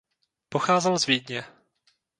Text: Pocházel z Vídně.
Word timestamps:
Pocházel 0.49 0.97
z 0.99 1.05
Vídně. 1.07 1.43